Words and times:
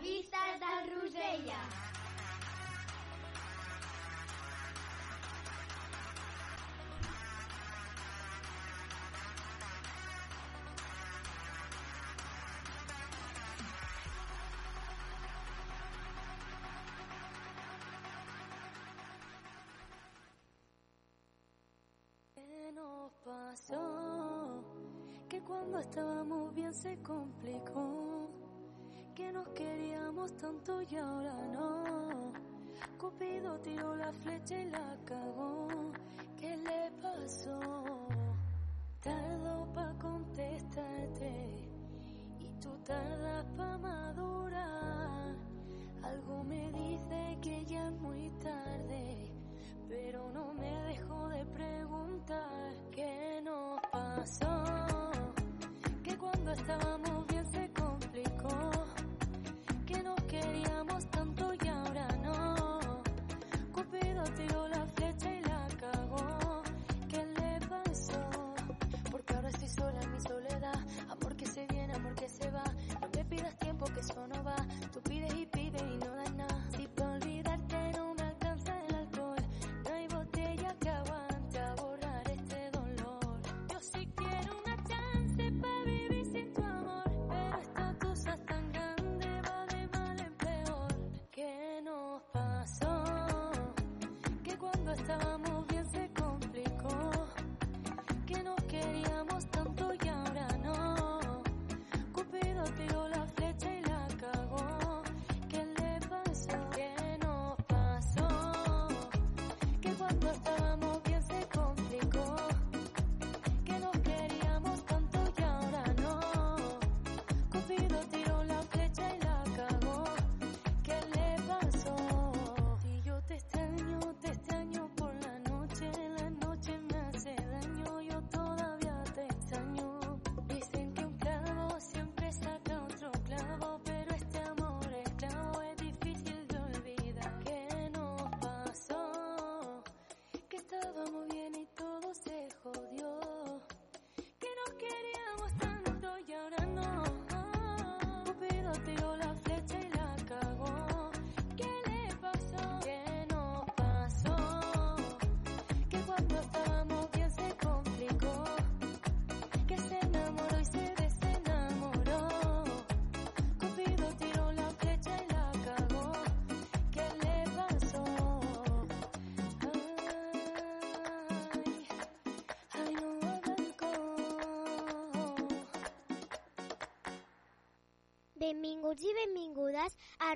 Rosella. 0.00 1.60
¿Qué 22.34 22.72
nos 22.72 23.12
pasó? 23.22 24.64
Que 25.28 25.42
cuando 25.42 25.78
estábamos 25.78 26.54
bien 26.54 26.72
se 26.72 26.96
complicó. 27.02 28.09
Que 29.20 29.32
nos 29.32 29.48
queríamos 29.48 30.32
tanto 30.38 30.80
y 30.80 30.96
ahora 30.96 31.34
no. 31.52 32.32
Cupido 32.96 33.58
tiró 33.58 33.94
la 33.94 34.10
flecha 34.14 34.58
y 34.58 34.70
la 34.70 34.96
cagó. 35.04 35.68
¿Qué 36.38 36.56
le 36.56 36.90
pasó? 37.02 37.60
Tardó 39.02 39.66
pa' 39.74 39.92
contestarte 40.00 41.50
y 42.38 42.48
tú 42.62 42.70
tardas 42.86 43.44
pa' 43.58 43.76
madurar. 43.76 45.34
Algo 46.02 46.42
me 46.44 46.72
dice 46.72 47.36
que 47.42 47.66
ya 47.66 47.88
es 47.88 48.00
muy 48.00 48.30
tarde 48.42 49.30
pero 49.86 50.30
no 50.32 50.54
me 50.54 50.72
dejo 50.88 51.28
de 51.28 51.44
preguntar 51.44 52.72
qué 52.90 53.42
nos 53.44 53.80
pasó. 53.92 54.64
Que 56.02 56.16
cuando 56.16 56.52
estábamos 56.52 57.09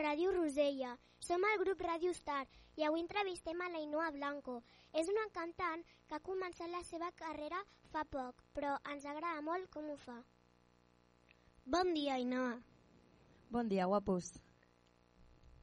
Ràdio 0.05 0.33
Rosella. 0.37 0.93
Som 1.25 1.45
el 1.49 1.59
grup 1.63 1.81
Ràdio 1.81 2.13
Star 2.13 2.43
i 2.77 2.85
avui 2.85 3.01
entrevistem 3.01 3.61
a 3.65 3.71
l'Ainoa 3.73 4.11
Blanco. 4.13 4.59
És 4.93 5.09
una 5.09 5.25
cantant 5.33 5.85
que 6.07 6.19
ha 6.19 6.25
començat 6.29 6.69
la 6.71 6.83
seva 6.85 7.11
carrera 7.17 7.61
fa 7.93 8.05
poc, 8.05 8.43
però 8.53 8.75
ens 8.93 9.07
agrada 9.09 9.41
molt 9.47 9.71
com 9.73 9.89
ho 9.91 9.97
fa. 9.97 10.19
Bon 11.65 11.95
dia, 11.95 12.19
Ainoa. 12.19 12.59
Bon 13.51 13.69
dia, 13.69 13.87
guapos. 13.89 14.35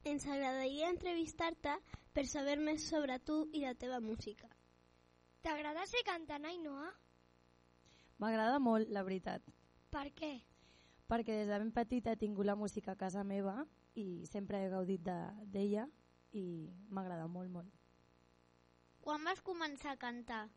Ens 0.04 0.26
agradaria 0.26 0.88
entrevistar-te 0.90 1.76
per 2.12 2.24
saber 2.26 2.56
més 2.58 2.88
sobre 2.88 3.20
tu 3.22 3.44
i 3.52 3.62
la 3.62 3.76
teva 3.78 4.00
música. 4.02 4.48
T'agrada 5.42 5.86
ser 5.86 6.02
cantant, 6.08 6.44
Ainoa? 6.50 6.90
M'agrada 8.18 8.58
molt, 8.58 8.90
la 8.90 9.02
veritat, 9.06 9.42
Per 9.90 10.08
què? 10.18 10.32
perquè 11.12 11.34
des 11.36 11.48
de 11.50 11.58
ben 11.60 11.72
petita 11.76 12.12
he 12.12 12.16
tingut 12.16 12.46
la 12.48 12.54
música 12.56 12.92
a 12.92 12.96
casa 12.96 13.22
meva 13.22 13.66
i 13.94 14.26
sempre 14.26 14.64
he 14.64 14.68
gaudit 14.70 15.02
de- 15.02 15.46
d'ella 15.46 15.88
i 16.32 16.70
m'agrada 16.88 17.26
molt, 17.28 17.50
molt. 17.50 17.68
Quan 19.00 19.24
vas 19.24 19.42
començar 19.42 19.92
a 19.92 19.96
cantar? 19.98 20.48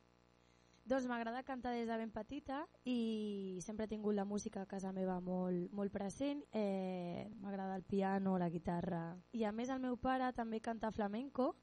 Doncs 0.85 1.08
m'agrada 1.09 1.41
cantar 1.43 1.72
des 1.73 1.87
de 1.90 1.96
ben 1.97 2.11
petita 2.14 2.67
i 2.85 3.58
sempre 3.66 3.85
he 3.85 3.87
tingut 3.90 4.14
la 4.14 4.23
música 4.23 4.61
a 4.61 4.67
casa 4.70 4.91
meva 4.93 5.20
molt, 5.20 5.72
molt 5.73 5.91
present. 5.91 6.43
Eh, 6.52 7.28
m'agrada 7.41 7.76
el 7.76 7.84
piano, 7.84 8.37
la 8.37 8.49
guitarra. 8.49 9.17
I 9.34 9.43
a 9.46 9.52
més 9.52 9.70
el 9.70 9.79
meu 9.79 9.97
pare 9.97 10.31
també 10.34 10.61
canta 10.61 10.91
flamenco 10.91 11.55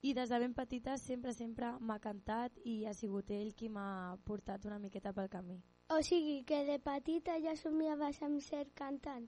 i 0.00 0.14
des 0.14 0.28
de 0.30 0.38
ben 0.38 0.54
petita 0.54 0.96
sempre, 0.96 1.32
sempre 1.34 1.72
m'ha 1.80 1.98
cantat 1.98 2.52
i 2.64 2.84
ha 2.86 2.94
sigut 2.94 3.30
ell 3.30 3.52
qui 3.54 3.68
m'ha 3.68 4.16
portat 4.24 4.64
una 4.64 4.78
miqueta 4.78 5.12
pel 5.12 5.28
camí. 5.28 5.58
O 5.90 6.00
sigui 6.02 6.44
que 6.44 6.62
de 6.64 6.78
petita 6.78 7.40
ja 7.42 7.56
somiaves 7.56 8.22
amb 8.22 8.40
ser 8.40 8.68
cantant. 8.74 9.26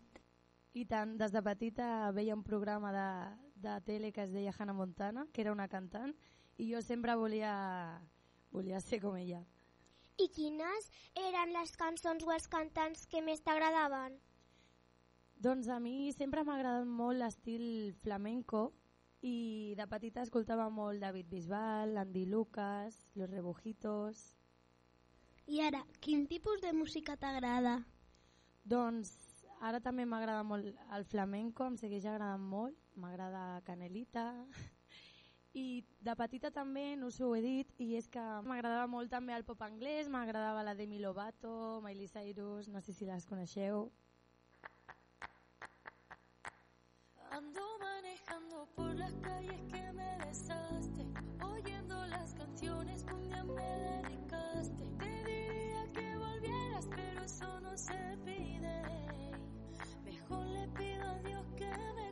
I 0.75 0.85
tant, 0.91 1.15
des 1.19 1.31
de 1.31 1.41
petita 1.47 1.89
veia 2.11 2.35
un 2.35 2.43
programa 2.43 2.91
de, 2.93 3.09
de 3.63 3.75
tele 3.87 4.11
que 4.13 4.25
es 4.25 4.33
deia 4.35 4.55
Hannah 4.57 4.75
Montana, 4.75 5.27
que 5.33 5.45
era 5.45 5.53
una 5.55 5.69
cantant, 5.71 6.15
i 6.59 6.67
jo 6.73 6.81
sempre 6.83 7.15
volia, 7.15 7.55
volia 8.51 8.81
ser 8.83 9.01
com 9.03 9.17
ella. 9.17 9.45
I 10.19 10.29
quines 10.35 10.91
eren 11.19 11.55
les 11.55 11.75
cançons 11.79 12.27
o 12.27 12.33
els 12.35 12.47
cantants 12.51 13.07
que 13.11 13.23
més 13.23 13.43
t'agradaven? 13.47 14.19
Doncs 15.45 15.69
a 15.69 15.81
mi 15.83 16.13
sempre 16.15 16.43
m'ha 16.43 16.55
agradat 16.59 16.87
molt 16.87 17.19
l'estil 17.23 17.95
flamenco 18.03 18.69
i 19.23 19.75
de 19.79 19.87
petita 19.91 20.23
escoltava 20.23 20.69
molt 20.71 21.03
David 21.03 21.31
Bisbal, 21.31 21.97
Andy 21.99 22.27
Lucas, 22.27 22.99
Los 23.15 23.31
Rebujitos... 23.31 24.33
I 25.45 25.59
ara, 25.61 25.83
quin 26.01 26.23
tipus 26.25 26.63
de 26.63 26.71
música 26.73 27.19
t'agrada? 27.21 27.75
Doncs 28.65 29.11
ara 29.61 29.81
també 29.81 30.05
m'agrada 30.05 30.43
molt 30.43 30.71
el 30.97 31.05
flamenco, 31.05 31.67
em 31.67 31.77
segueix 31.77 32.07
agradant 32.07 32.43
molt, 32.43 32.77
m'agrada 32.97 33.61
Canelita 33.67 34.47
i 35.55 35.85
de 36.03 36.15
petita 36.19 36.51
també, 36.51 36.97
no 36.99 37.07
us 37.13 37.21
ho 37.23 37.31
he 37.37 37.43
dit, 37.43 37.69
i 37.79 37.95
és 37.99 38.09
que 38.11 38.23
m'agradava 38.47 38.89
molt 38.91 39.11
també 39.11 39.35
el 39.37 39.45
pop 39.47 39.63
anglès, 39.63 40.09
m'agradava 40.11 40.65
la 40.67 40.75
Demi 40.75 40.99
Lovato, 40.99 41.81
Miley 41.85 42.09
Cyrus, 42.11 42.69
no 42.69 42.83
sé 42.83 42.93
si 42.93 43.07
les 43.07 43.27
coneixeu. 43.27 43.91
Ando 47.31 47.63
manejando 47.81 48.67
por 48.75 48.95
las 48.95 49.15
calles 49.23 49.61
que 49.71 49.93
me 49.93 50.19
besaste, 50.19 51.07
oyendo 51.43 52.07
las 52.07 52.35
canciones 52.35 53.05
que 53.05 53.15
un 53.15 53.23
día 53.23 53.45
me 53.45 53.63
dedicaste. 53.63 54.85
Te 54.99 55.25
diría 55.25 55.93
que 55.93 56.17
volvieras, 56.17 56.89
pero 56.95 57.23
eso 57.23 57.61
no 57.61 57.77
se 57.77 58.19
pide. 58.25 59.04
Le 60.43 60.69
pido 60.77 61.05
a 61.07 61.19
Dios 61.29 61.45
que 61.57 61.67
me 61.97 62.04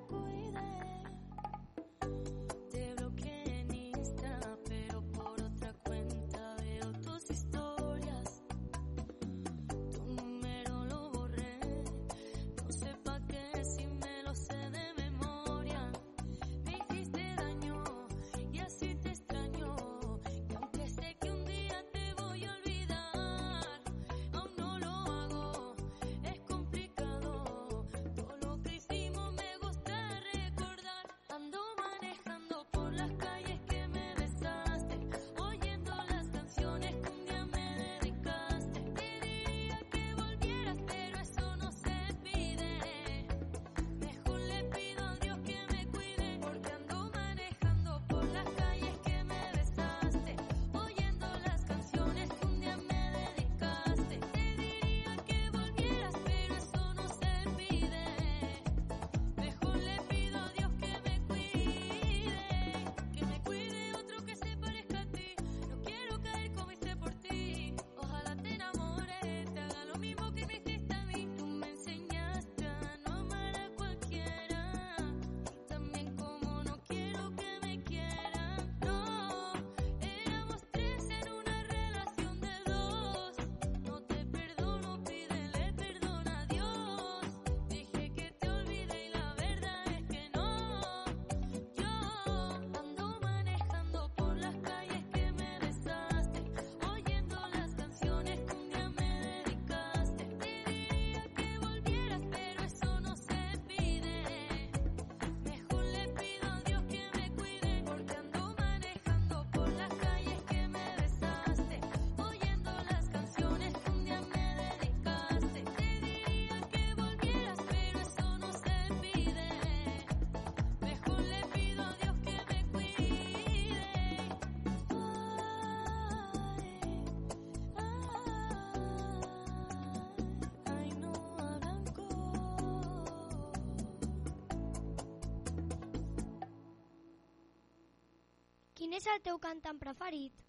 és 139.02 139.08
el 139.10 139.22
teu 139.26 139.38
cantant 139.42 139.78
preferit? 139.82 140.42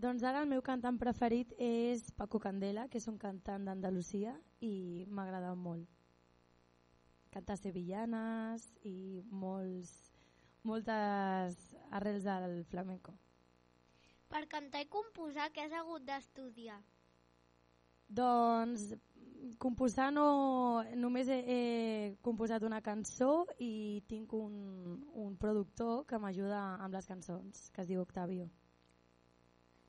Doncs 0.00 0.22
ara 0.24 0.40
el 0.40 0.48
meu 0.48 0.62
cantant 0.64 0.96
preferit 0.96 1.50
és 1.60 2.06
Paco 2.16 2.38
Candela, 2.40 2.86
que 2.88 2.96
és 2.96 3.08
un 3.10 3.18
cantant 3.20 3.66
d'Andalusia 3.68 4.32
i 4.64 5.04
m'agrada 5.04 5.50
molt. 5.52 5.84
Canta 7.34 7.58
sevillanes 7.60 8.64
i 8.88 9.20
molts, 9.42 9.92
moltes 10.64 11.58
arrels 11.98 12.24
del 12.24 12.64
flamenco. 12.72 13.12
Per 14.32 14.46
cantar 14.48 14.80
i 14.80 14.88
composar, 14.88 15.50
què 15.52 15.66
has 15.66 15.76
hagut 15.76 16.06
d'estudiar? 16.08 16.80
Doncs 18.08 18.94
composar 19.58 20.10
no, 20.12 20.82
només 20.96 21.28
he, 21.28 21.38
he 21.46 21.60
composat 22.24 22.64
una 22.66 22.80
cançó 22.84 23.46
i 23.58 24.02
tinc 24.08 24.32
un, 24.36 25.00
un 25.14 25.36
productor 25.40 26.04
que 26.08 26.18
m'ajuda 26.20 26.60
amb 26.84 26.94
les 26.96 27.08
cançons, 27.08 27.68
que 27.74 27.82
es 27.84 27.88
diu 27.90 28.02
Octavio. 28.02 28.48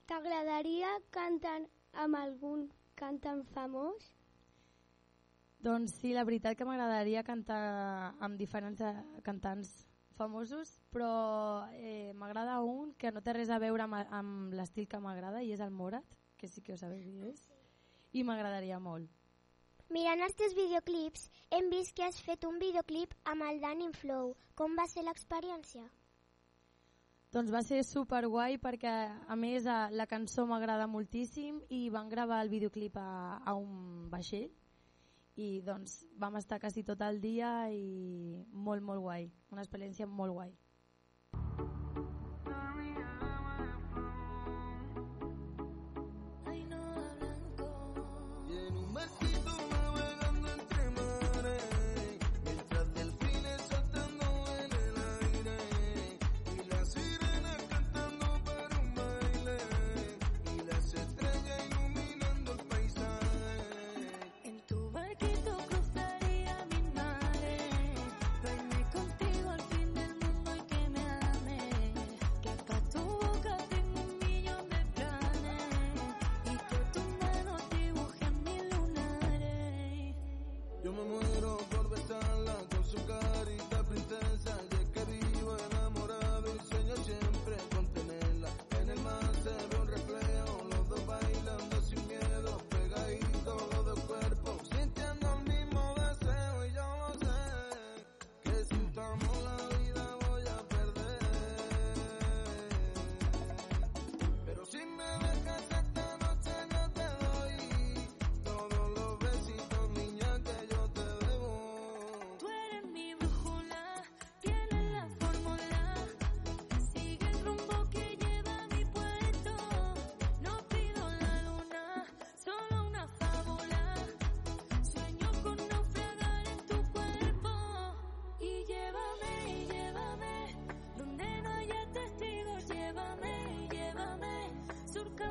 T'agradaria 0.08 0.96
cantar 1.16 1.60
amb 2.04 2.20
algun 2.20 2.68
cantant 3.00 3.46
famós? 3.54 4.12
Doncs 5.62 5.94
sí, 6.00 6.12
la 6.16 6.26
veritat 6.26 6.58
que 6.58 6.66
m'agradaria 6.66 7.24
cantar 7.24 7.62
amb 8.20 8.38
diferents 8.40 8.82
eh, 8.82 8.96
cantants 9.24 9.72
famosos, 10.18 10.74
però 10.94 11.70
eh, 11.78 12.12
m'agrada 12.18 12.60
un 12.66 12.96
que 12.98 13.12
no 13.14 13.22
té 13.22 13.36
res 13.38 13.54
a 13.54 13.62
veure 13.62 13.86
amb, 13.86 14.02
amb 14.10 14.58
l'estil 14.58 14.90
que 14.90 15.00
m'agrada 15.00 15.44
i 15.46 15.54
és 15.54 15.62
el 15.62 15.72
Morat, 15.72 16.18
que 16.38 16.50
sí 16.50 16.66
que 16.66 16.74
ho 16.74 16.82
sabeu 16.82 17.02
qui 17.02 17.30
és, 17.30 17.46
i 18.18 18.26
m'agradaria 18.26 18.82
molt. 18.82 19.21
Mirant 19.92 20.22
els 20.24 20.36
teus 20.40 20.54
videoclips, 20.56 21.26
hem 21.52 21.66
vist 21.72 21.92
que 21.98 22.06
has 22.06 22.20
fet 22.24 22.46
un 22.48 22.62
videoclip 22.62 23.12
amb 23.28 23.44
el 23.44 23.58
Danny 23.60 23.90
Flow. 24.00 24.30
Com 24.56 24.78
va 24.80 24.86
ser 24.88 25.04
l'experiència? 25.04 25.84
Doncs 27.36 27.52
va 27.52 27.60
ser 27.68 27.82
super 27.84 28.22
guai 28.32 28.56
perquè 28.60 28.94
a 29.28 29.36
més 29.40 29.68
a, 29.68 29.90
la 29.92 30.08
cançó 30.08 30.46
m'agrada 30.48 30.88
moltíssim 30.88 31.60
i 31.76 31.82
van 31.92 32.08
gravar 32.12 32.40
el 32.46 32.52
videoclip 32.54 32.96
a, 33.00 33.40
a 33.44 33.56
un 33.60 34.08
vaixell 34.12 34.48
i 35.40 35.50
doncs 35.68 36.02
vam 36.20 36.40
estar 36.40 36.60
quasi 36.64 36.84
tot 36.88 37.04
el 37.08 37.20
dia 37.24 37.52
i 37.72 38.44
molt 38.52 38.84
molt 38.84 39.04
guai, 39.04 39.28
una 39.52 39.64
experiència 39.64 40.08
molt 40.08 40.36
guai. 40.40 40.56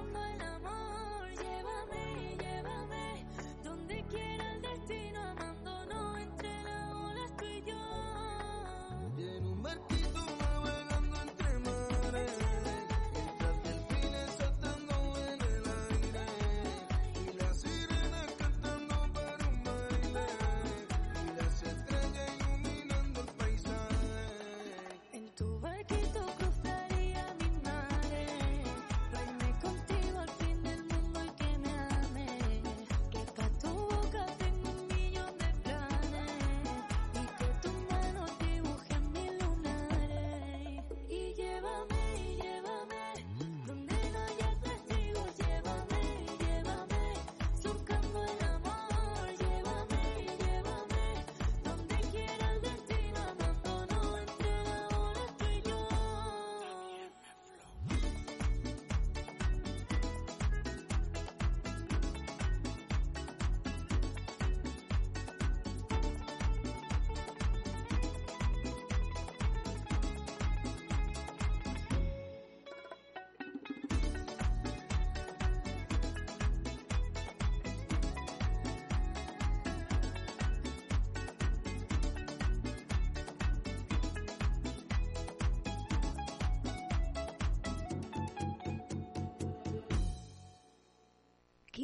somebody 0.01 0.30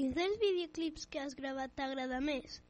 Quin 0.07 0.15
dels 0.15 0.37
videoclips 0.39 1.05
que 1.11 1.19
has 1.19 1.33
gravat 1.35 1.73
t'agrada 1.75 2.21
més? 2.23 2.61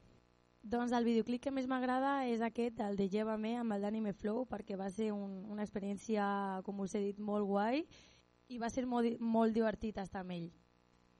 Doncs 0.64 0.94
el 0.96 1.04
videoclip 1.04 1.42
que 1.44 1.50
més 1.52 1.66
m'agrada 1.68 2.12
és 2.24 2.40
aquest, 2.40 2.78
el 2.80 2.94
de 2.96 3.10
Llévame, 3.12 3.50
amb 3.60 3.74
el 3.74 3.82
d'Anime 3.84 4.14
Flow, 4.16 4.46
perquè 4.48 4.78
va 4.80 4.86
ser 4.88 5.10
un, 5.12 5.34
una 5.52 5.66
experiència, 5.66 6.24
com 6.64 6.78
us 6.80 6.94
he 6.96 7.02
dit, 7.02 7.18
molt 7.20 7.44
guai 7.44 7.82
i 8.48 8.56
va 8.62 8.70
ser 8.72 8.86
molt, 8.88 9.20
molt 9.20 9.52
divertit 9.52 10.00
estar 10.00 10.22
amb 10.24 10.32
ell. 10.32 10.46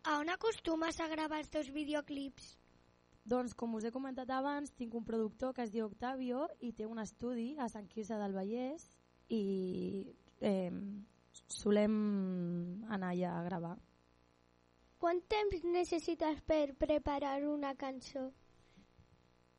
A 0.08 0.14
on 0.22 0.32
acostumes 0.32 0.96
a 1.04 1.08
gravar 1.12 1.42
els 1.42 1.52
teus 1.52 1.68
videoclips? 1.74 2.46
Doncs, 3.28 3.52
com 3.52 3.76
us 3.76 3.84
he 3.84 3.92
comentat 3.92 4.32
abans, 4.32 4.72
tinc 4.72 4.96
un 4.96 5.04
productor 5.04 5.52
que 5.52 5.66
es 5.68 5.74
diu 5.74 5.84
Octavio 5.84 6.46
i 6.64 6.72
té 6.72 6.88
un 6.88 7.02
estudi 7.04 7.58
a 7.60 7.68
Sant 7.68 7.90
Quirze 7.92 8.16
del 8.16 8.32
Vallès 8.32 8.88
i 9.28 9.42
eh, 10.40 10.72
solem 11.60 12.00
anar 12.88 13.12
allà 13.12 13.34
a 13.36 13.44
gravar. 13.50 13.76
Quant 14.98 15.20
temps 15.28 15.64
necessites 15.64 16.40
per 16.48 16.74
preparar 16.80 17.36
una 17.44 17.74
cançó? 17.76 18.30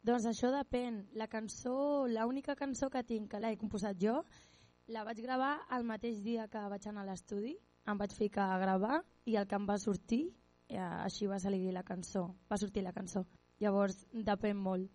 Doncs 0.08 0.26
això 0.26 0.50
depèn. 0.54 1.04
La 1.20 1.28
cançó, 1.28 2.08
l'única 2.08 2.56
cançó 2.56 2.90
que 2.90 3.04
tinc, 3.04 3.30
que 3.32 3.42
l'he 3.44 3.58
composat 3.60 4.00
jo, 4.02 4.22
La 4.88 5.02
vaig 5.04 5.20
gravar 5.20 5.66
el 5.76 5.84
mateix 5.84 6.22
dia 6.24 6.46
que 6.48 6.60
vaig 6.72 6.86
anar 6.88 7.02
a 7.04 7.08
l'estudi, 7.10 7.58
em 7.92 7.98
vaig 8.00 8.14
ficar 8.16 8.46
a 8.54 8.60
gravar 8.62 9.02
i 9.28 9.34
el 9.36 9.48
que 9.52 9.58
em 9.60 9.66
va 9.68 9.76
sortir, 9.84 10.22
eh, 10.70 10.80
així 10.80 11.28
va 11.28 11.40
salir 11.44 11.74
la 11.76 11.84
cançó, 11.84 12.22
va 12.48 12.60
sortir 12.62 12.86
la 12.86 12.94
cançó. 12.96 13.26
Llavors 13.60 13.98
depèn 14.30 14.56
molt. 14.56 14.88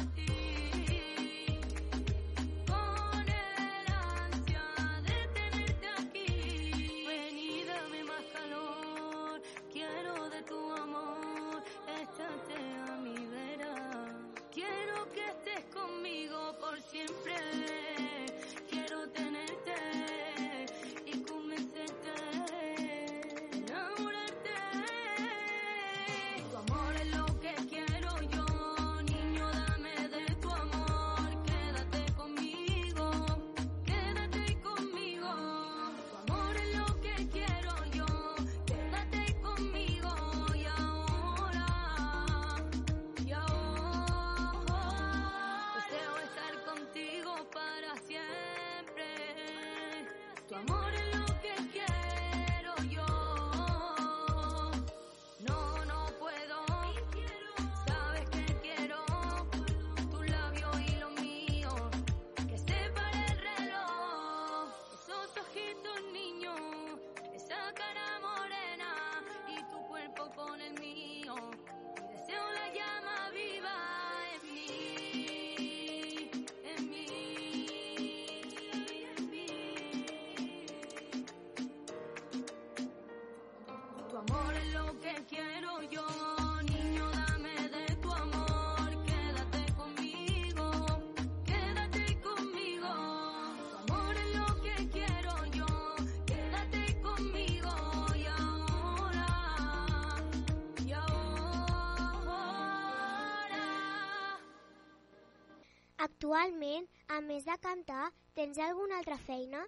Thank 0.00 0.30
you. 0.30 0.39
Actualment, 106.00 106.86
a 107.12 107.18
més 107.20 107.44
de 107.44 107.54
cantar, 107.60 108.06
tens 108.32 108.56
alguna 108.64 108.96
altra 109.02 109.18
feina? 109.20 109.66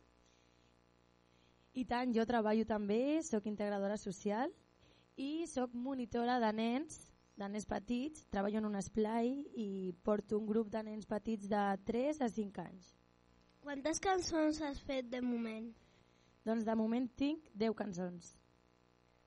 I 1.77 1.85
tant, 1.89 2.15
jo 2.17 2.25
treballo 2.29 2.65
també, 2.69 3.21
sóc 3.27 3.49
integradora 3.51 3.99
social 4.01 4.49
i 5.21 5.45
sóc 5.51 5.77
monitora 5.77 6.39
de 6.41 6.51
nens, 6.57 6.99
de 7.37 7.51
nens 7.53 7.69
petits, 7.69 8.25
treballo 8.33 8.63
en 8.63 8.71
un 8.71 8.81
esplai 8.81 9.31
i 9.61 9.93
porto 10.09 10.41
un 10.41 10.49
grup 10.49 10.73
de 10.73 10.83
nens 10.89 11.09
petits 11.09 11.53
de 11.53 11.63
3 11.93 12.25
a 12.25 12.33
5 12.33 12.65
anys. 12.65 12.93
Quantes 13.61 14.01
cançons 14.01 14.65
has 14.65 14.81
fet 14.89 15.13
de 15.13 15.21
moment? 15.21 15.69
Doncs 16.49 16.65
de 16.65 16.77
moment 16.81 17.13
tinc 17.13 17.53
10 17.61 17.77
cançons. 17.77 18.35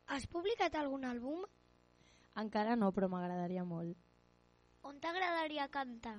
Has 0.10 0.26
publicat 0.26 0.74
algun 0.82 1.06
àlbum? 1.06 1.46
Encara 2.42 2.74
no, 2.76 2.90
però 2.92 3.14
m'agradaria 3.14 3.64
molt. 3.64 3.94
On 4.86 4.98
t'agradaria 5.02 5.70
cantar? 5.70 6.18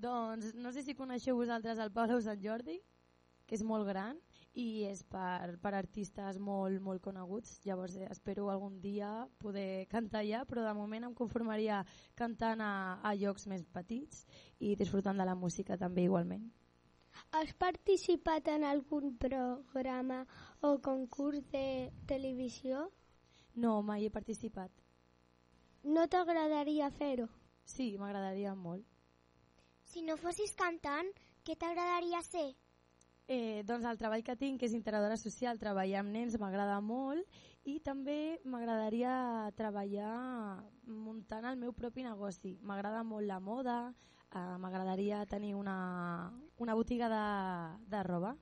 Doncs 0.00 0.54
no 0.56 0.72
sé 0.72 0.82
si 0.82 0.96
coneixeu 0.96 1.36
vosaltres 1.36 1.80
el 1.82 1.92
Palau 1.92 2.20
Sant 2.24 2.40
Jordi, 2.40 2.78
que 3.44 3.56
és 3.58 3.64
molt 3.66 3.84
gran 3.88 4.16
i 4.56 4.84
és 4.88 5.02
per, 5.10 5.56
per 5.62 5.72
artistes 5.76 6.38
molt, 6.40 6.80
molt 6.82 7.02
coneguts. 7.04 7.58
Llavors 7.66 7.96
eh, 7.98 8.06
espero 8.10 8.48
algun 8.48 8.78
dia 8.80 9.10
poder 9.42 9.86
cantar 9.92 10.22
allà, 10.22 10.44
però 10.48 10.64
de 10.64 10.74
moment 10.78 11.08
em 11.08 11.16
conformaria 11.18 11.82
cantant 12.18 12.62
a, 12.64 12.72
a 13.02 13.12
llocs 13.18 13.46
més 13.50 13.66
petits 13.74 14.24
i 14.58 14.72
disfrutant 14.78 15.20
de 15.20 15.26
la 15.28 15.36
música 15.36 15.78
també 15.78 16.06
igualment. 16.08 16.48
Has 17.36 17.52
participat 17.58 18.48
en 18.48 18.64
algun 18.64 19.16
programa 19.20 20.22
o 20.62 20.78
concurs 20.78 21.44
de 21.52 21.90
televisió? 22.06 22.86
No, 23.54 23.80
mai 23.82 24.06
he 24.06 24.14
participat. 24.14 24.70
No 25.84 26.06
t'agradaria 26.08 26.90
fer-ho? 26.94 27.28
Sí, 27.64 27.92
m'agradaria 27.98 28.54
molt. 28.54 28.89
Si 29.90 30.04
no 30.06 30.14
fossis 30.20 30.52
cantant, 30.54 31.08
què 31.42 31.56
t'agradaria 31.58 32.20
ser? 32.22 32.52
Eh, 33.30 33.62
doncs 33.66 33.86
el 33.86 33.98
treball 33.98 34.22
que 34.26 34.36
tinc, 34.38 34.60
que 34.60 34.68
és 34.68 34.74
integradora 34.74 35.16
social, 35.18 35.58
treballar 35.58 36.04
amb 36.04 36.14
nens 36.14 36.36
m'agrada 36.38 36.76
molt 36.82 37.40
i 37.66 37.76
també 37.82 38.38
m'agradaria 38.46 39.12
treballar 39.58 40.14
muntant 40.86 41.46
el 41.50 41.58
meu 41.58 41.74
propi 41.74 42.06
negoci. 42.06 42.56
M'agrada 42.62 43.02
molt 43.06 43.26
la 43.26 43.40
moda, 43.42 43.76
eh, 44.30 44.56
m'agradaria 44.62 45.24
tenir 45.26 45.56
una, 45.58 45.76
una 46.58 46.74
botiga 46.78 47.10
de, 47.10 47.26
de 47.90 48.02
roba. 48.06 48.34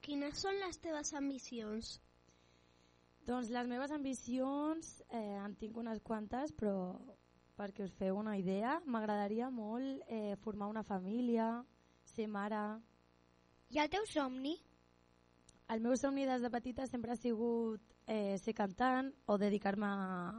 Quines 0.00 0.40
són 0.40 0.56
les 0.64 0.80
teves 0.80 1.12
ambicions? 1.20 1.98
Doncs 3.28 3.52
les 3.52 3.68
meves 3.68 3.92
ambicions, 3.92 4.92
eh, 5.12 5.36
en 5.44 5.56
tinc 5.60 5.76
unes 5.76 6.00
quantes, 6.00 6.52
però 6.56 6.76
perquè 7.58 7.82
us 7.84 7.94
feu 7.98 8.16
una 8.16 8.36
idea, 8.38 8.78
m'agradaria 8.86 9.50
molt 9.50 10.04
eh, 10.06 10.36
formar 10.44 10.68
una 10.70 10.84
família, 10.86 11.64
ser 12.14 12.28
mare, 12.30 12.62
I 13.70 13.82
el 13.82 13.90
teu 13.92 14.06
somni? 14.08 14.54
El 15.68 15.82
meu 15.84 15.92
somni 16.00 16.22
des 16.24 16.40
de 16.40 16.48
petita 16.50 16.86
sempre 16.88 17.12
ha 17.12 17.16
sigut 17.20 17.82
eh, 18.06 18.38
ser 18.40 18.54
cantant 18.56 19.10
o 19.26 19.36
dedicar-me 19.36 19.84
a, 19.90 20.30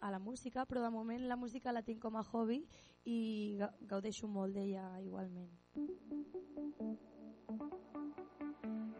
a 0.00 0.10
la 0.12 0.18
música, 0.18 0.66
però 0.66 0.82
de 0.84 0.90
moment 0.92 1.24
la 1.30 1.36
música 1.40 1.72
la 1.72 1.80
tinc 1.86 2.02
com 2.02 2.18
a 2.20 2.22
hobby 2.28 2.58
i 3.08 3.56
ga- 3.56 3.72
gaudeixo 3.80 4.28
molt 4.28 4.52
d'ella 4.52 4.90
igualment. 5.00 5.48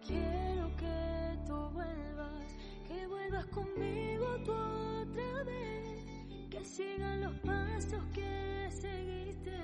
Quiero 0.07 0.67
que 0.77 1.39
tú 1.47 1.57
vuelvas, 1.77 2.47
que 2.89 3.07
vuelvas 3.07 3.47
conmigo 3.49 4.27
tú 4.45 4.53
otra 4.53 5.45
vez, 5.45 5.86
que 6.59 6.65
sigan 6.65 7.21
los 7.21 7.35
pasos 7.41 8.03
que 8.15 8.69
seguiste, 8.71 9.59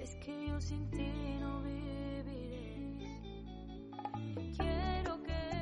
es 0.00 0.14
que 0.16 0.46
yo 0.48 0.60
sin 0.60 0.88
ti 0.90 1.10
no 1.40 1.62
viviré. 1.62 2.94
Quiero 4.56 5.20
que 5.24 5.57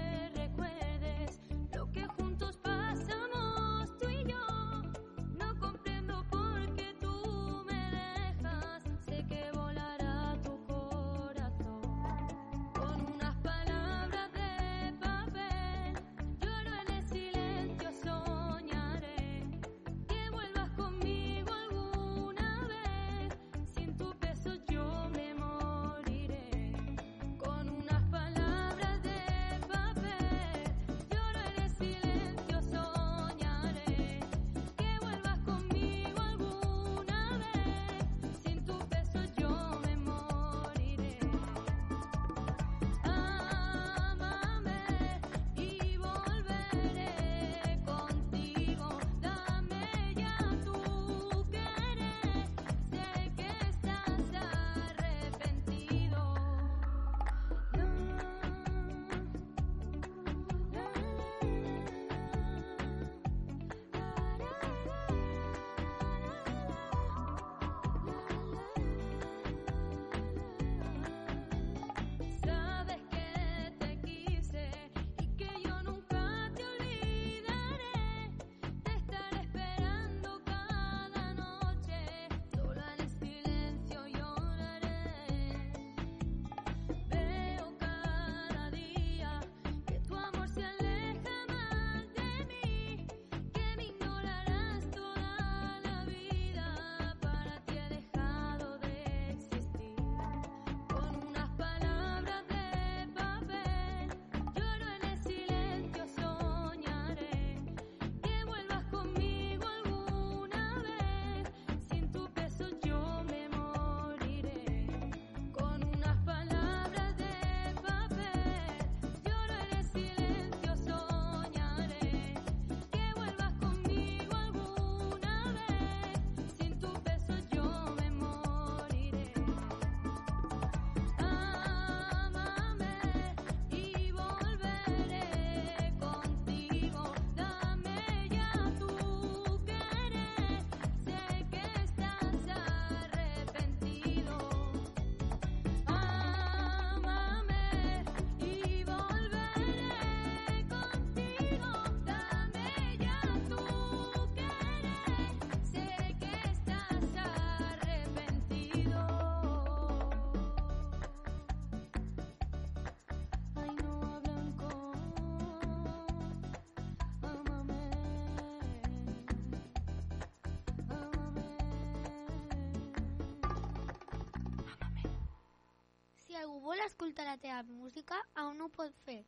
algú 176.56 176.72
vol 176.72 176.80
escoltar 176.86 177.26
la 177.26 177.36
teva 177.36 177.62
música, 177.62 178.16
on 178.40 178.60
ho 178.60 178.68
pot 178.72 178.92
fer? 179.04 179.24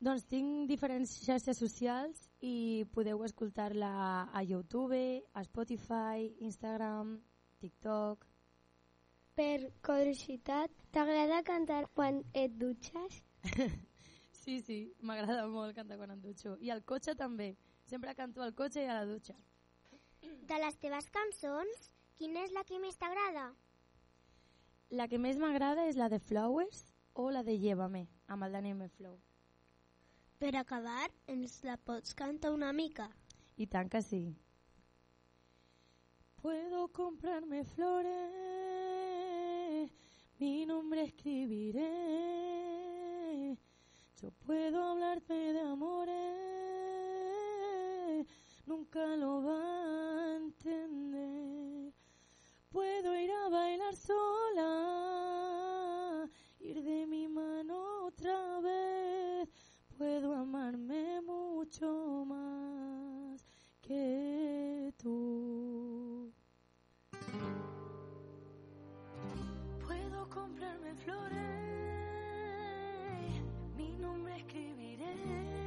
Doncs 0.00 0.26
tinc 0.28 0.68
diferents 0.68 1.10
xarxes 1.24 1.58
socials 1.58 2.28
i 2.44 2.84
podeu 2.92 3.22
escoltar-la 3.24 4.28
a 4.30 4.42
YouTube, 4.44 5.24
a 5.32 5.44
Spotify, 5.44 6.34
Instagram, 6.40 7.18
TikTok... 7.60 8.26
Per 9.38 9.70
curiositat, 9.86 10.72
t'agrada 10.90 11.44
cantar 11.46 11.84
quan 11.94 12.24
et 12.34 12.56
dutxes? 12.58 13.22
Sí, 14.38 14.62
sí, 14.64 14.76
m'agrada 15.04 15.42
molt 15.52 15.74
cantar 15.76 15.98
quan 15.98 16.14
em 16.14 16.20
dutxo. 16.22 16.54
I 16.64 16.70
al 16.72 16.80
cotxe 16.88 17.12
també. 17.18 17.50
Sempre 17.84 18.14
canto 18.16 18.40
al 18.40 18.54
cotxe 18.56 18.80
i 18.80 18.88
a 18.88 18.94
la 18.96 19.04
dutxa. 19.04 19.34
De 20.24 20.60
les 20.62 20.78
teves 20.80 21.10
cançons, 21.12 21.90
quina 22.16 22.46
és 22.46 22.54
la 22.56 22.62
que 22.64 22.80
més 22.80 22.96
t'agrada? 22.96 23.50
La 24.90 25.04
que 25.04 25.18
més 25.20 25.36
m'agrada 25.36 25.84
és 25.84 25.98
la 26.00 26.08
de 26.08 26.16
Flowers 26.18 26.78
o 27.12 27.28
la 27.30 27.42
de 27.44 27.52
Llévame, 27.60 28.06
amb 28.26 28.44
el 28.46 28.54
Daniel 28.56 28.78
M. 28.80 28.88
Flow. 28.96 29.18
Per 30.40 30.56
acabar, 30.56 31.10
ens 31.26 31.58
la 31.66 31.76
pots 31.76 32.14
cantar 32.16 32.52
una 32.54 32.72
mica? 32.72 33.10
Y 33.58 33.66
tan 33.66 33.90
que 33.90 34.00
sí. 34.00 34.34
Puedo 36.40 36.88
comprarme 36.88 37.64
flores, 37.64 38.16
mi 40.38 40.64
nombre 40.64 41.02
escribiré. 41.02 41.84
Yo 44.22 44.30
puedo 44.46 44.82
hablarte 44.82 45.34
de 45.34 45.60
amores, 45.60 46.16
nunca 48.64 49.16
lo 49.16 49.42
va 49.42 49.60
a 49.60 50.36
entender. 50.36 51.57
Puedo 52.70 53.16
ir 53.16 53.30
a 53.32 53.48
bailar 53.48 53.96
sola, 53.96 54.64
ir 56.60 56.82
de 56.82 57.06
mi 57.06 57.26
mano 57.26 58.04
otra 58.06 58.60
vez. 58.60 59.48
Puedo 59.96 60.34
amarme 60.34 61.22
mucho 61.22 62.24
más 62.26 63.42
que 63.80 64.92
tú. 64.98 66.30
Puedo 69.86 70.28
comprarme 70.28 70.94
flores, 70.94 71.38
mi 73.76 73.96
nombre 73.96 74.36
escribiré. 74.36 75.57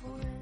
forever. 0.00 0.37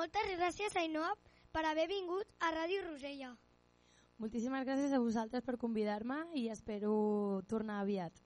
Moltes 0.00 0.30
gràcies, 0.38 0.72
Ainhoa, 0.80 1.10
per 1.52 1.60
haver 1.68 1.84
vingut 1.90 2.30
a 2.40 2.48
Ràdio 2.54 2.80
Rosella. 2.86 3.34
Moltíssimes 4.22 4.62
gràcies 4.64 4.94
a 4.96 5.00
vosaltres 5.02 5.44
per 5.44 5.58
convidar-me 5.60 6.16
i 6.40 6.46
espero 6.54 6.94
tornar 7.50 7.82
aviat. 7.82 8.22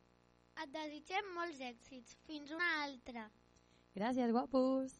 Et 0.63 0.71
desitgem 0.77 1.33
molts 1.35 1.59
èxits. 1.59 2.15
Fins 2.29 2.55
una 2.55 2.69
altra. 2.85 3.27
Gràcies, 3.99 4.31
guapos! 4.37 4.95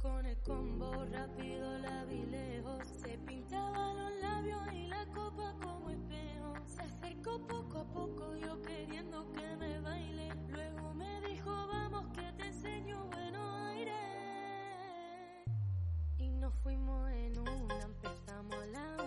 Con 0.00 0.24
el 0.24 0.36
combo, 0.38 1.04
rápido 1.12 1.78
la 1.78 2.04
vi 2.06 2.24
lejos. 2.24 2.86
Se 2.86 3.18
pintaba 3.18 3.92
los 3.92 4.12
labios 4.22 4.72
y 4.72 4.86
la 4.86 5.04
copa 5.06 5.54
como 5.62 5.90
espejo. 5.90 6.54
Se 6.66 6.82
acercó 6.82 7.38
poco 7.46 7.78
a 7.80 7.84
poco, 7.84 8.34
yo 8.36 8.62
queriendo 8.62 9.30
que 9.32 9.56
me 9.56 9.80
baile. 9.80 10.32
Luego 10.48 10.94
me 10.94 11.20
dijo, 11.28 11.50
vamos 11.50 12.06
que 12.14 12.32
te 12.32 12.46
enseño 12.46 13.04
buenos 13.12 13.60
aire. 13.72 13.92
Y 16.18 16.30
nos 16.30 16.54
fuimos 16.62 17.10
en 17.10 17.38
una, 17.38 17.80
empezamos 17.80 18.56
a 18.56 18.66
la 18.66 19.03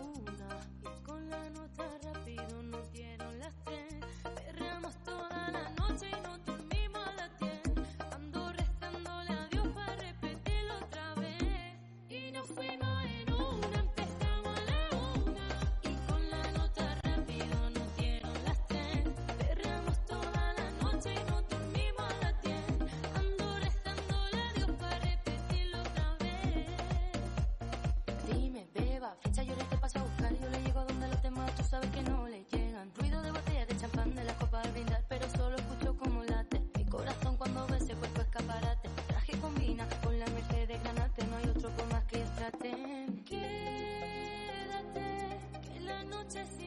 Just. 46.33 46.57
see. 46.59 46.66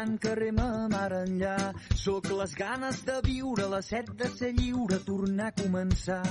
tant 0.00 0.16
que 0.16 0.30
rema 0.34 0.88
mar 0.88 1.10
enllà. 1.12 1.56
Soc 2.02 2.30
les 2.32 2.54
ganes 2.56 3.02
de 3.04 3.16
viure, 3.26 3.66
la 3.68 3.80
set 3.84 4.08
de 4.16 4.28
ser 4.32 4.52
lliure, 4.56 5.00
tornar 5.04 5.50
a 5.50 5.56
començar. 5.58 6.22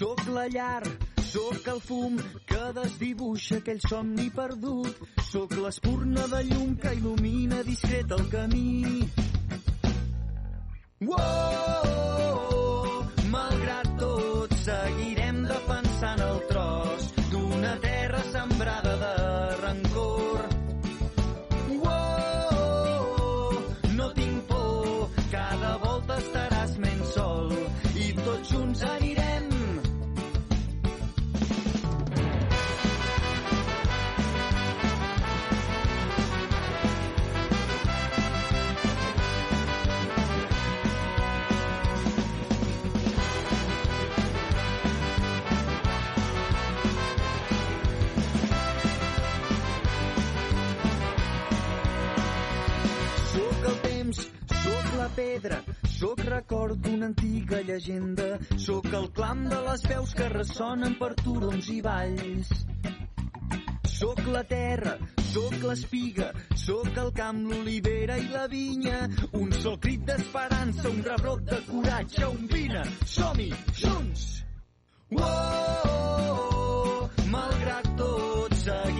Soc 0.00 0.26
la 0.34 0.46
llar, 0.52 0.82
Sóc 1.30 1.68
el 1.70 1.78
fum 1.86 2.16
que 2.50 2.62
desdibuixa 2.74 3.60
aquell 3.60 3.78
somni 3.84 4.26
perdut. 4.34 4.98
Sóc 5.28 5.54
l'espurna 5.62 6.26
de 6.32 6.42
llum 6.48 6.74
que 6.82 6.96
il·lumina 6.98 7.62
discret 7.68 8.18
el 8.18 8.26
camí. 8.34 9.06
Wow! 11.06 11.99
pedra. 55.20 55.62
Soc 55.84 56.22
record 56.24 56.80
d'una 56.80 57.10
antiga 57.10 57.60
llegenda. 57.60 58.38
Soc 58.56 58.88
el 58.96 59.08
clam 59.16 59.44
de 59.52 59.58
les 59.66 59.82
veus 59.92 60.14
que 60.16 60.28
ressonen 60.32 60.96
per 61.00 61.12
turons 61.20 61.68
i 61.74 61.80
valls. 61.84 62.52
Soc 64.00 64.22
la 64.32 64.40
terra, 64.48 64.94
sóc 65.28 65.56
l'espiga, 65.66 66.30
sóc 66.56 66.96
el 67.02 67.10
camp, 67.18 67.42
l'olivera 67.50 68.16
i 68.16 68.30
la 68.32 68.46
vinya. 68.48 69.02
Un 69.42 69.52
sol 69.60 69.76
crit 69.84 70.06
d'esperança, 70.08 70.88
un 70.88 71.02
rebrot 71.10 71.44
de 71.52 71.60
coratge, 71.68 72.24
un 72.30 72.48
vina. 72.54 72.86
Som-hi, 73.16 73.50
junts! 73.82 74.26
Oh, 75.10 75.26
oh, 75.26 76.40
oh, 76.46 77.10
malgrat 77.34 77.92
tot, 77.98 78.56
seguim 78.64 78.99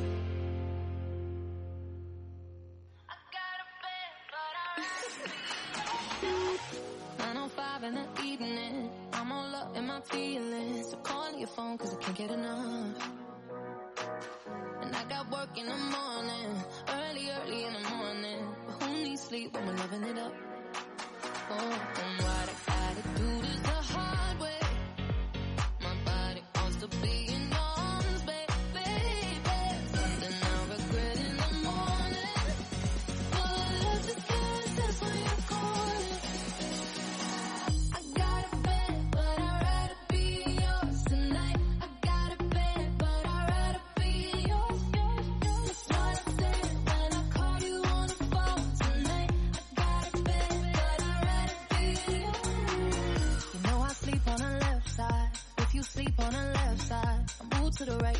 to 57.85 57.91
the 57.91 57.97
right. 57.97 58.10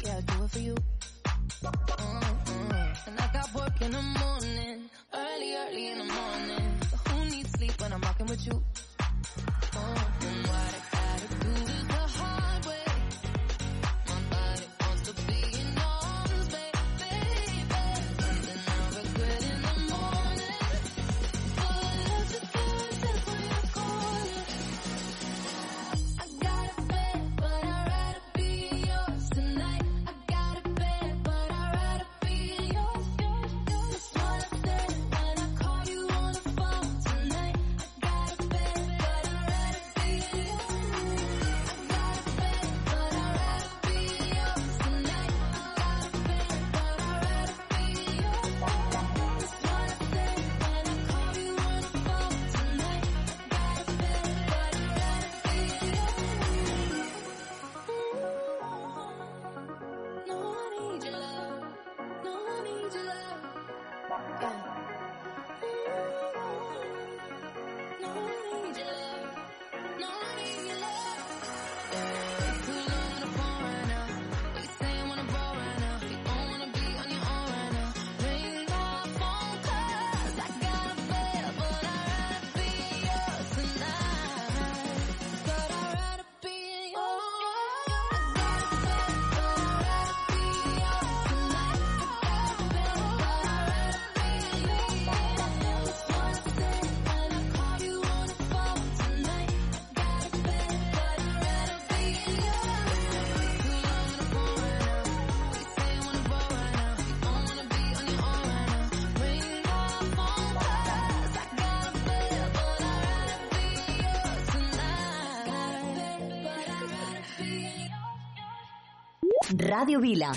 Radio 119.53 119.99
Vila. 119.99 120.31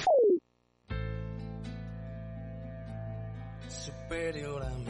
Superior 3.68 4.62
a 4.64 4.70
mí 4.70 4.86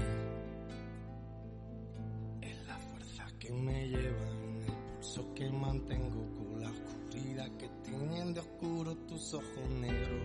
es 2.41 2.67
la 2.67 2.79
fuerza 2.79 3.27
que 3.39 3.53
me 3.53 3.87
lleva 3.87 4.31
en 4.31 4.63
el 4.63 4.73
pulso 4.95 5.35
que 5.35 5.51
mantengo 5.51 6.27
con 6.37 6.61
la 6.63 6.71
oscuridad 6.71 7.51
que 7.59 7.69
tienen 7.83 8.33
de 8.33 8.41
oscuro 8.41 8.97
tus 9.07 9.35
ojos 9.35 9.69
negros 9.81 10.23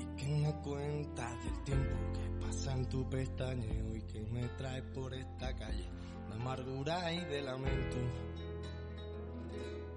y 0.00 0.16
que 0.16 0.26
me 0.26 0.52
cuenta 0.62 1.30
del 1.44 1.62
tiempo 1.62 1.96
que 2.12 2.44
pasa 2.44 2.72
en 2.72 2.88
tu 2.88 3.08
pestañeo 3.08 3.94
y 3.94 4.02
que 4.02 4.20
me 4.22 4.48
trae 4.58 4.82
por 4.82 5.14
esta 5.14 5.54
calle 5.54 5.88
de 6.28 6.34
amargura 6.34 7.12
y 7.12 7.24
de 7.26 7.42
lamento 7.42 7.96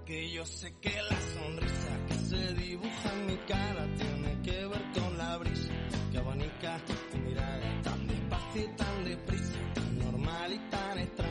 que 0.06 0.30
yo 0.32 0.46
sé 0.46 0.74
que 0.82 0.90
la 0.90 1.22
sonrisa 1.34 2.06
que 2.10 2.14
se 2.16 2.54
dibuja 2.56 3.14
en 3.14 3.26
mi 3.26 3.38
cara 3.48 3.88
tiene 3.96 4.42
que 4.44 4.66
ver 4.68 4.82
con 4.94 5.18
la 5.18 5.38
brisa 5.38 5.72
que 6.12 6.18
abanica 6.18 6.78
tu 7.12 7.18
mirada 7.20 7.82
tan 7.84 8.06
despacio 8.08 8.64
y 8.64 8.68
tan 8.76 9.06
deprisa, 9.06 9.60
tan 9.74 10.00
normal 10.00 10.54
y 10.54 10.58
tan 10.70 10.98
extraña. 11.00 11.23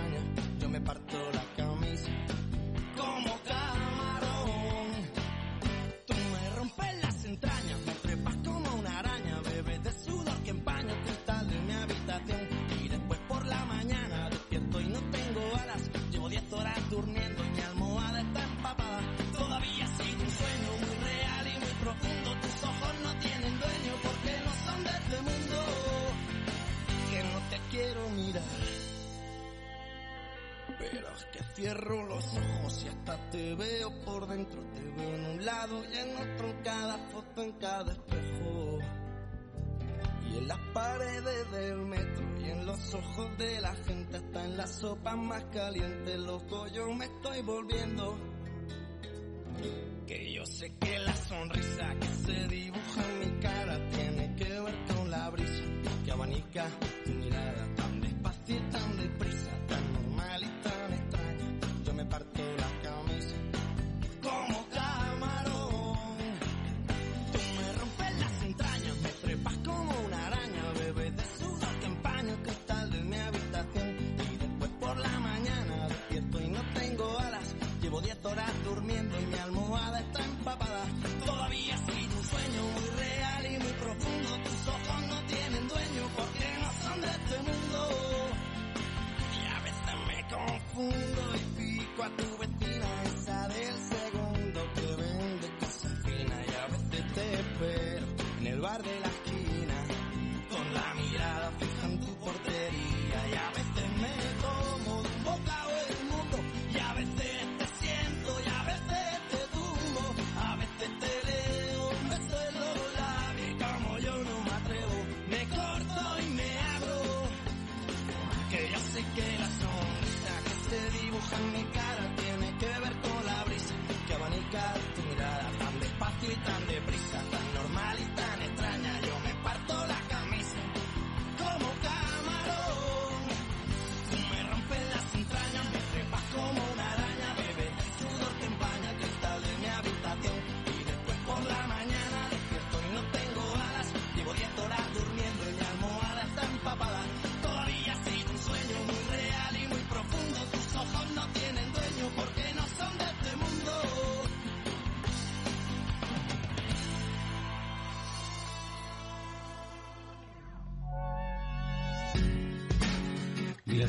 Pero 30.79 31.09
es 31.17 31.25
que 31.27 31.43
cierro 31.55 32.07
los 32.07 32.25
ojos 32.25 32.85
y 32.85 32.89
hasta 32.89 33.31
te 33.31 33.55
veo 33.55 34.05
por 34.05 34.27
dentro. 34.27 34.61
Te 34.75 34.81
veo 34.81 35.15
en 35.15 35.27
un 35.27 35.45
lado 35.45 35.83
y 35.85 35.97
en 35.97 36.17
otro, 36.17 36.49
en 36.49 36.63
cada 36.63 36.99
foto, 37.11 37.43
en 37.43 37.53
cada 37.53 37.93
espejo. 37.93 38.79
Y 40.31 40.39
en 40.39 40.49
las 40.49 40.59
paredes 40.73 41.51
del 41.53 41.77
metro 41.79 42.25
y 42.41 42.51
en 42.51 42.67
los 42.67 42.95
ojos 42.95 43.39
de 43.39 43.61
la 43.61 43.75
gente, 43.75 44.17
hasta 44.17 44.45
en 44.45 44.57
las 44.57 44.71
sopas 44.71 45.17
más 45.17 45.45
calientes, 45.53 46.19
loco, 46.19 46.67
yo 46.69 46.93
me 46.95 47.05
estoy 47.05 47.43
volviendo. 47.43 48.19
Que 50.07 50.33
yo 50.33 50.45
sé 50.47 50.75
que 50.81 50.99
la 50.99 51.15
sonrisa 51.15 51.95
que 52.01 52.07
se 52.07 52.49
dibuja 52.49 53.09
en 53.09 53.21
mi 53.21 53.41
cara 53.41 53.89
tiene 53.91 54.35
que 54.37 54.61
ver 54.61 54.75
con 54.95 55.11
la 55.11 55.31
brisa 55.31 55.63
que 56.05 56.11
abanica 56.11 56.67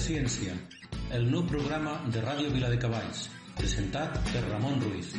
Vilaciència, 0.03 0.53
el 1.15 1.29
nou 1.31 1.45
programa 1.47 1.93
de 2.11 2.19
Ràdio 2.19 2.49
Viladecavalls, 2.51 3.21
presentat 3.55 4.17
per 4.33 4.41
Ramon 4.49 4.81
Ruiz 4.81 5.13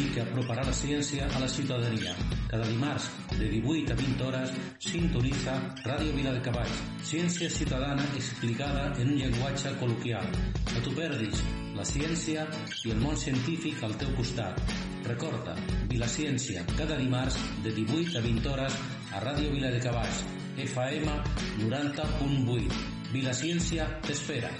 i 0.00 0.06
que 0.14 0.22
aproparà 0.22 0.62
la 0.64 0.72
ciència 0.72 1.26
a 1.28 1.40
la 1.42 1.48
ciutadania. 1.54 2.14
Cada 2.48 2.64
dimarts, 2.64 3.10
de 3.34 3.50
18 3.52 3.92
a 3.92 3.96
20 3.98 4.24
hores, 4.24 4.54
sintonitza 4.80 5.58
Ràdio 5.84 6.14
Viladecavalls, 6.16 6.80
ciència 7.10 7.50
ciutadana 7.52 8.06
explicada 8.16 8.86
en 9.02 9.10
un 9.12 9.18
llenguatge 9.18 9.74
col·loquial. 9.82 10.30
No 10.70 10.84
t'ho 10.86 10.94
perdis, 10.96 11.42
la 11.76 11.84
ciència 11.90 12.46
i 12.86 12.94
el 12.94 13.02
món 13.02 13.20
científic 13.20 13.84
al 13.84 13.92
teu 14.00 14.14
costat. 14.16 14.62
Recorda, 15.10 15.58
Vilaciència, 15.92 16.64
cada 16.80 16.96
dimarts, 17.02 17.36
de 17.66 17.74
18 17.82 18.16
a 18.16 18.24
20 18.24 18.48
hores, 18.54 18.80
a 19.12 19.20
Ràdio 19.26 19.52
Viladecavalls, 19.52 20.24
FM 20.64 21.18
90.8. 21.66 22.89
Vilaciencia 23.12 24.00
te 24.02 24.12
espera. 24.12 24.50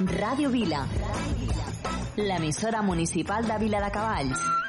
Radio 0.00 0.50
Vila, 0.50 0.86
la 2.16 2.36
emisora 2.36 2.82
municipal 2.82 3.46
de 3.46 3.58
Vila 3.58 3.80
de 3.80 3.90
Cavalls. 3.92 4.63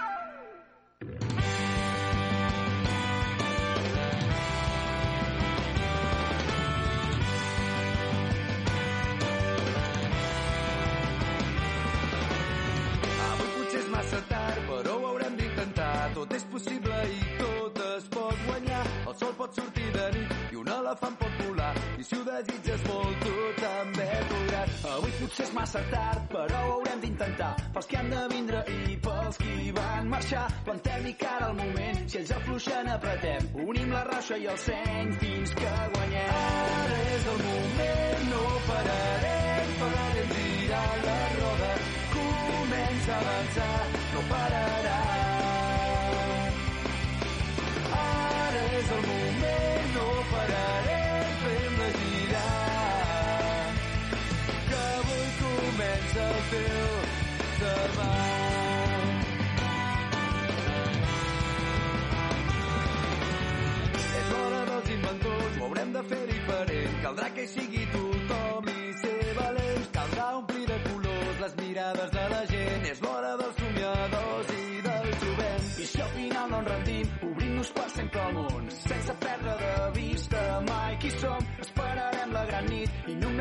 plantar 27.36 27.56
pels 27.74 27.88
que 27.88 27.98
han 27.98 28.10
de 28.10 28.22
vindre 28.32 28.64
i 28.68 28.96
pels 28.98 29.38
qui 29.38 29.72
van 29.76 30.08
marxar. 30.10 30.46
Plantem-hi 30.66 31.14
cara 31.20 31.50
al 31.50 31.56
moment, 31.56 32.00
si 32.10 32.18
ells 32.20 32.32
afluixen 32.32 32.88
apretem, 32.88 33.50
unim 33.68 33.92
la 33.92 34.04
raixa 34.08 34.38
i 34.38 34.48
el 34.48 34.58
seny 34.58 35.12
fins 35.20 35.54
que 35.60 35.76
guanyem. 35.96 36.32
Ara 36.40 37.02
és 37.18 37.28
el 37.34 37.44
moment, 37.50 38.26
no 38.32 38.48
pararem, 38.72 39.78
pararem 39.84 40.34
girar 40.40 40.90
la 41.06 41.22
roda, 41.38 41.72
comença 42.16 43.14
a 43.14 43.22
avançar 43.22 44.05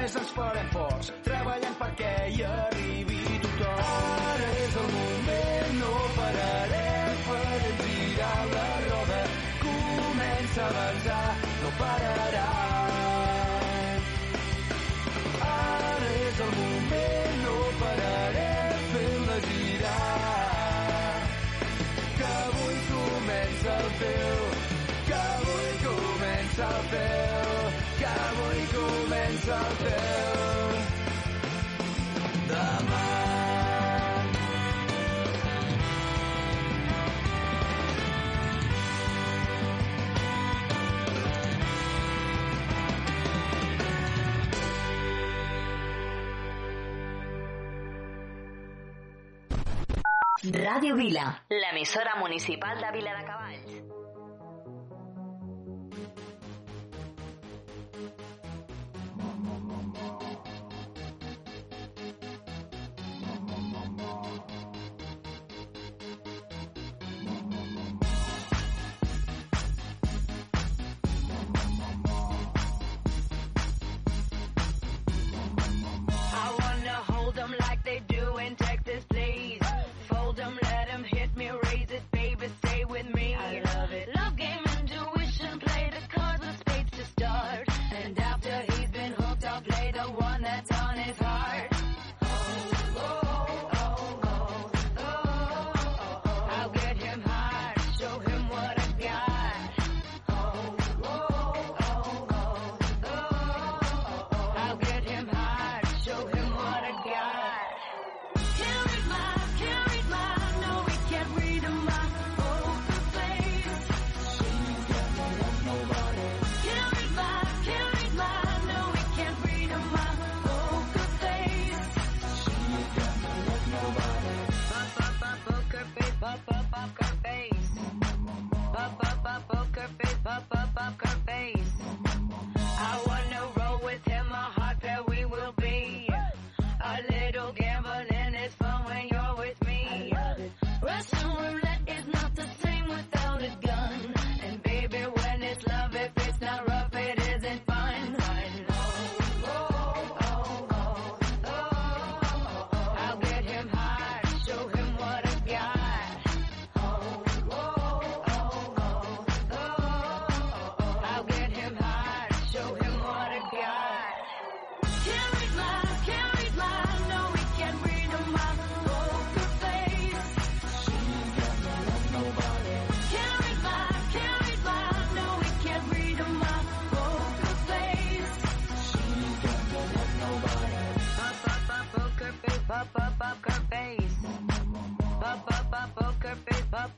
Només 0.04 0.16
ens 0.20 0.32
farem 0.36 0.66
forts, 0.68 1.06
treballant 1.24 1.76
perquè 1.78 2.08
hi 2.28 2.42
arribi 2.44 3.38
tothom. 3.40 3.78
Ara 3.84 4.48
és 4.64 4.74
el 4.80 4.88
moment, 4.94 5.70
no 5.78 5.92
pararem, 6.16 7.14
farem 7.28 7.78
girar 7.78 8.42
la 8.50 8.66
roda. 8.82 9.20
Comença 9.62 10.60
a 10.60 10.66
avançar, 10.74 11.22
no 11.62 11.70
pararà. 11.78 12.44
Ara 15.48 16.10
és 16.26 16.42
el 16.48 16.52
moment, 16.58 17.38
no 17.46 17.54
pararem, 17.80 18.82
fent-la 18.90 19.38
girar. 19.46 20.02
Que 22.18 22.28
avui 22.34 22.76
comença 22.90 23.78
el 23.78 23.88
teu, 24.02 24.44
que 25.08 25.22
avui 25.22 25.72
comença 25.86 26.68
el 26.74 26.92
teu. 26.92 27.33
Radio 50.52 50.94
Vila, 50.94 51.42
la 51.48 51.70
emisora 51.70 52.16
municipal 52.16 52.78
de 52.78 52.90
Vila 52.92 53.18
de 53.18 53.24
Cabal. 53.24 53.43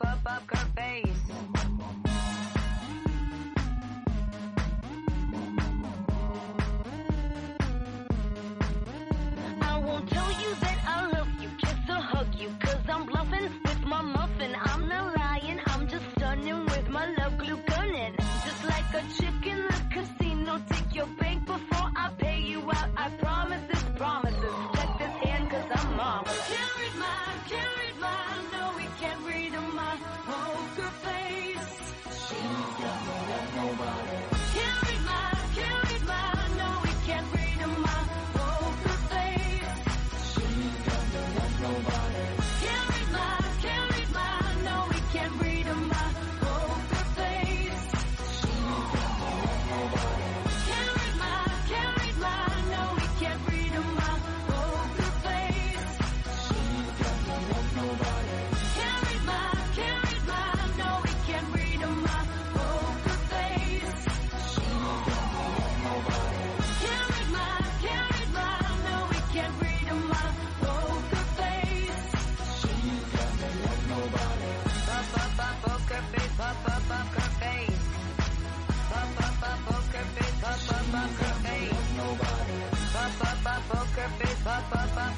up, 0.00 0.18
up, 0.26 0.26
up 0.26 0.42
her 0.50 0.66
face. 0.76 2.35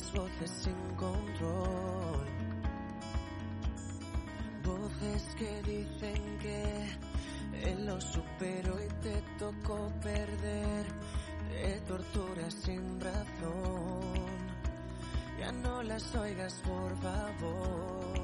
voces 0.00 0.50
sin 0.62 0.96
control. 0.96 2.26
Voces 4.64 5.34
que 5.36 5.62
dicen 5.62 6.38
que 6.38 7.70
él 7.70 7.86
lo 7.86 8.00
superó 8.00 8.82
y 8.82 8.88
te 9.02 9.22
tocó 9.38 9.92
perder. 10.02 10.86
Te 11.50 11.80
tortura 11.80 12.50
sin 12.50 13.00
razón. 13.00 14.12
Ya 15.38 15.52
no 15.52 15.82
las 15.82 16.14
oigas, 16.14 16.54
por 16.64 16.96
favor. 16.98 18.14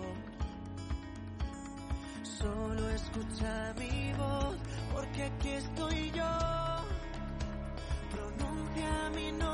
Solo 2.22 2.88
escucha 2.90 3.74
mi 3.78 4.12
voz, 4.14 4.56
porque 4.94 5.24
aquí 5.24 5.48
estoy 5.50 6.10
yo. 6.12 6.24
Pronuncia 8.12 9.10
mi 9.14 9.32
nombre. 9.32 9.47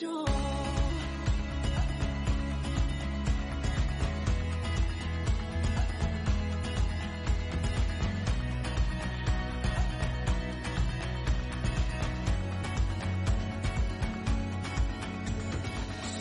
yo. 0.00 0.24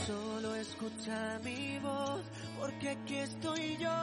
Solo 0.05 0.55
escucha 0.55 1.39
mi 1.43 1.79
voz, 1.79 2.21
porque 2.59 2.89
aquí 2.89 3.15
estoy 3.17 3.77
yo. 3.77 4.02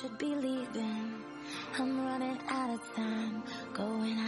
should 0.00 0.16
be 0.18 0.34
leaving. 0.34 1.14
I'm 1.76 2.06
running 2.06 2.38
out 2.48 2.70
of 2.74 2.94
time, 2.94 3.42
going 3.74 4.16
out 4.18 4.27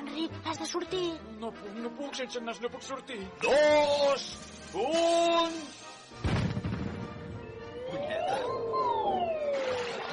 Enric, 0.00 0.38
has 0.44 0.58
de 0.60 0.66
sortir. 0.66 1.06
No 1.40 1.50
puc, 1.52 1.76
no 1.84 1.92
puc, 1.98 2.14
sense 2.16 2.40
el 2.40 2.46
nas 2.46 2.60
no 2.62 2.70
puc 2.72 2.84
sortir. 2.86 3.20
Dos, 3.44 4.26
un... 4.84 5.60
Punyeta. 7.90 8.38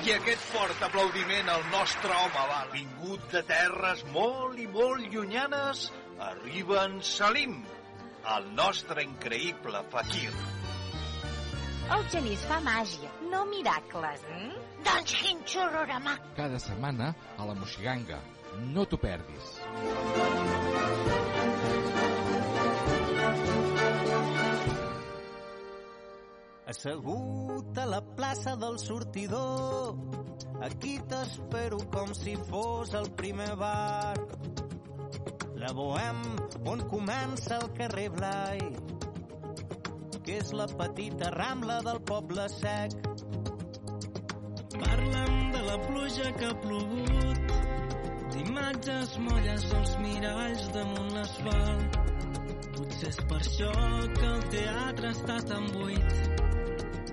I 0.07 0.13
aquest 0.15 0.43
fort 0.51 0.83
aplaudiment 0.87 1.49
al 1.51 1.65
nostre 1.71 2.13
home 2.15 2.43
va 2.51 2.59
vingut 2.73 3.25
de 3.33 3.41
terres 3.49 4.03
molt 4.13 4.59
i 4.61 4.67
molt 4.75 5.09
llunyanes, 5.13 5.87
arriba 6.29 6.85
en 6.85 7.01
Salim, 7.03 7.57
el 8.35 8.47
nostre 8.55 9.03
increïble 9.07 9.83
fakir. 9.91 10.29
El 11.95 12.07
genís 12.11 12.41
fa 12.47 12.57
màgia, 12.63 13.09
no 13.31 13.45
miracles, 13.47 14.23
eh? 14.35 14.49
Doncs 14.87 15.13
quin 15.21 15.43
xurrorama. 15.47 16.17
Cada 16.35 16.59
setmana 16.59 17.13
a 17.37 17.47
la 17.47 17.55
Moixiganga. 17.55 18.19
No 18.73 18.83
t'ho 18.89 18.99
perdis. 18.99 19.53
Assegut 26.67 27.77
a 27.79 27.85
la 27.87 28.01
plaça 28.15 28.51
del 28.59 28.75
sortidor, 28.77 29.95
aquí 30.61 30.97
t'espero 31.09 31.79
com 31.93 32.11
si 32.13 32.35
fos 32.49 32.91
el 32.99 33.07
primer 33.15 33.55
bar. 33.55 34.13
La 35.57 35.71
Bohem, 35.73 36.19
on 36.69 36.83
comença 36.91 37.57
el 37.57 37.71
carrer 37.79 38.09
Blai, 38.13 38.61
que 40.21 40.37
és 40.37 40.51
la 40.53 40.67
petita 40.69 41.31
rambla 41.33 41.79
del 41.87 42.03
poble 42.11 42.45
sec. 42.59 42.93
Parla'm 44.75 45.51
de 45.55 45.65
la 45.71 45.79
pluja 45.87 46.33
que 46.37 46.51
ha 46.51 46.57
plogut, 46.67 47.57
d'imatges 48.57 49.17
molles 49.21 49.65
als 49.77 49.91
miralls 50.01 50.63
damunt 50.73 51.11
l'asfalt. 51.13 51.97
Potser 52.77 53.09
és 53.09 53.19
per 53.29 53.39
això 53.41 53.71
que 54.17 54.29
el 54.29 54.45
teatre 54.53 55.11
està 55.13 55.35
tan 55.49 55.67
buit. 55.75 56.15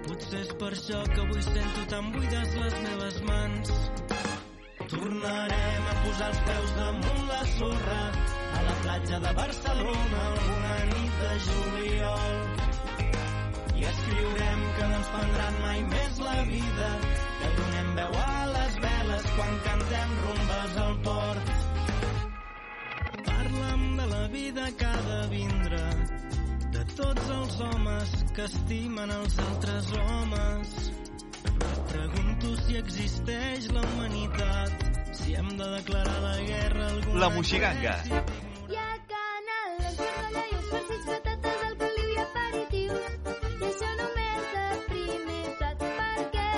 Potser 0.07 0.40
és 0.40 0.53
per 0.61 0.70
això 0.72 1.03
que 1.11 1.20
avui 1.24 1.42
sento 1.49 1.84
tan 1.92 2.11
buides 2.14 2.55
les 2.61 2.78
meves 2.86 3.18
mans. 3.28 3.74
Tornarem 4.95 5.90
a 5.92 5.97
posar 6.05 6.30
els 6.32 6.40
peus 6.49 6.72
damunt 6.78 7.26
la 7.32 7.42
sorra 7.57 8.01
a 8.61 8.64
la 8.68 8.76
platja 8.84 9.20
de 9.26 9.34
Barcelona 9.40 10.24
alguna 10.30 10.74
nit 10.92 11.20
de 11.24 11.34
juliol. 11.49 12.40
I 13.74 13.90
escriurem 13.92 14.64
que 14.78 14.88
no 14.88 15.03
ens 15.03 15.12
prendran 15.18 15.61
mai 15.66 15.84
més 15.92 16.24
la 16.24 16.40
vida, 16.49 16.90
que 17.42 17.55
donem 17.61 17.95
veu 18.01 18.20
a 18.22 18.43
veles 19.05 19.27
quan 19.37 19.55
cantem 19.65 20.11
rumbes 20.25 20.77
al 20.77 20.97
port. 21.05 21.47
Parla'm 23.25 23.97
de 23.97 24.07
la 24.07 24.27
vida 24.29 24.65
que 24.79 24.87
ha 24.87 25.01
de 25.09 25.21
vindre, 25.29 25.83
de 26.77 26.85
tots 26.97 27.31
els 27.39 27.61
homes 27.61 28.15
que 28.35 28.45
estimen 28.45 29.11
els 29.11 29.39
altres 29.49 29.93
homes. 29.99 30.75
Pregunto 31.93 32.57
si 32.65 32.79
existeix 32.81 33.69
la 33.73 33.83
humanitat, 33.91 34.89
si 35.13 35.37
hem 35.39 35.53
de 35.59 35.69
declarar 35.77 36.19
la 36.23 36.37
guerra 36.41 36.89
alguna 36.95 37.21
La 37.27 37.31
moixiganga. 37.37 37.99
Hi 38.09 38.81
ha 38.81 38.91
canal, 39.13 39.79
les 39.85 40.01
guerralles, 40.01 40.73
farcits 40.73 41.24